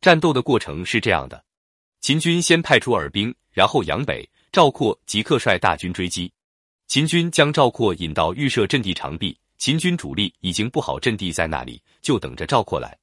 [0.00, 1.44] 战斗的过程是这样的：
[2.00, 6.32] 秦军先派出耳兵，然后扬北，赵括即刻率大军追击。
[6.86, 12.96] 秦军将赵括引到预设阵地长壁，秦军主力已经布好阵地在那里，就等着赵括来。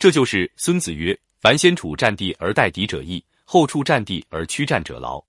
[0.00, 5.24] 这就是孙子曰：“凡先处战地而待敌者易，后处战地而驱战者劳。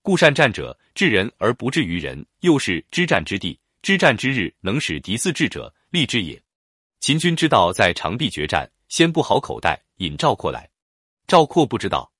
[0.00, 3.58] 故善战者，治人而不治于人，又是知战之地。
[3.82, 6.42] 知战之日，能使敌自治者，利之也。”
[7.00, 10.68] 秦军知道在长壁决战，先布好口袋，引赵括来。
[11.26, 12.12] 赵括不知道，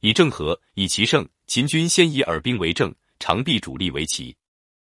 [0.00, 1.28] 以正和，以奇胜。
[1.46, 4.36] 秦军先以耳兵为正，长壁主力为奇。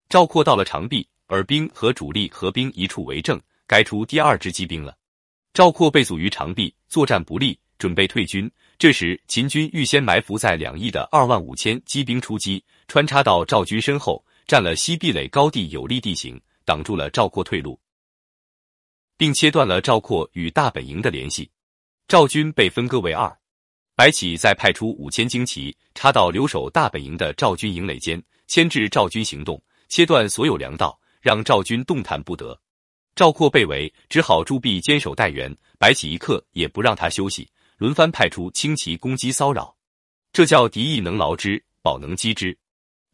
[0.08, 4.96] 赵括到了长壁，耳兵和主力合兵一处为正，该出第二支机兵了。
[5.52, 8.50] 赵括被阻于长壁，作战不利，准备退军。
[8.78, 17.78] 这时，秦军预先埋伏在两翼的二万五千机兵出击，穿插到赵军身后，占了西壁垒高地有利地形，挡住了赵括退路，
[19.16, 21.50] 并切断了赵括与大本营的联系。
[22.08, 23.34] 赵军被分割为二，
[23.94, 32.58] 白起再派出五千精骑插到留守大本营的赵军营垒间，牵制赵军行动，切断所有粮道，让赵军动弹不得。
[33.14, 35.54] 赵括被围，只好驻壁坚守待援。
[35.78, 39.74] 白起一刻也不让他休息，轮番派出轻骑攻击骚扰。
[40.32, 42.56] 这叫敌意能劳之，保能击之。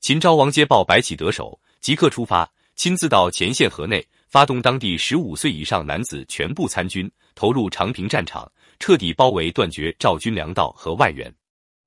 [0.00, 11.33] 秦昭王接报白起得手，即刻出发，亲自到前线河内，发动当地十五岁以上男子全部参军，投入长平战场，彻底包围断绝赵军粮道和外援。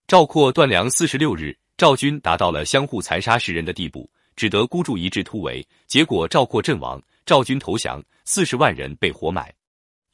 [0.08, 7.02] 赵括断粮四十六日，赵军达到了相互残杀十人的地步，只得孤注一掷突围，结果赵括阵亡。
[7.26, 9.54] 赵军投降，四十万人被活埋。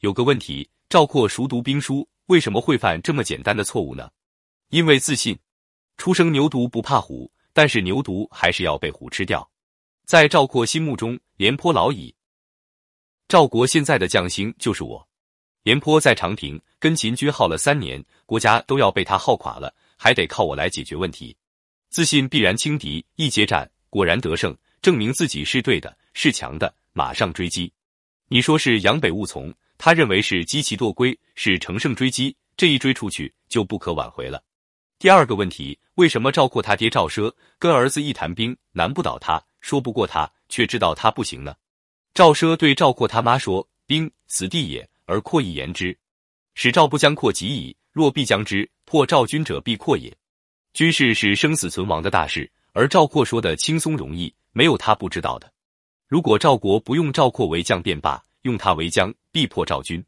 [0.00, 4.08] 有个问题：赵括熟读兵书，为什么会犯这么简单的错误呢？
[4.68, 5.36] 因为自信。
[5.96, 9.50] 初生牛犊不怕虎，但是牛犊还是要被虎吃掉。
[10.04, 12.14] 在赵括心目中，廉颇老矣。
[13.26, 15.07] 赵国现在的将星就是我。
[15.68, 21.36] 廉颇在长平跟秦军耗了三年，国家都要被他耗垮了，还得靠我来解决问题。
[21.90, 26.74] 自信必然轻敌，一接战果然得胜，证明自己是对的，是强的。
[26.94, 27.70] 马上追击，
[28.28, 34.42] 你说是扬北误从，他认为是积其惰归，是乘胜追击，这一追出去就不可挽回了。
[34.98, 41.54] 第二个问题，为什么赵括他爹赵奢跟儿子一谈兵，难不倒他，说不过他，却知道他不行呢？
[42.14, 45.96] 赵奢对赵括他妈说：“兵死地也，而扩亦言之，
[46.54, 47.74] 使赵不将扩及矣。
[47.92, 50.14] 若必将之，破赵军者必扩也。
[50.74, 55.50] 军事是生死存亡的大事，而赵括说的轻松容易，没有他不知道的。”
[56.06, 60.04] 如果赵国不用赵括为将便罢，用他为将，必破赵军。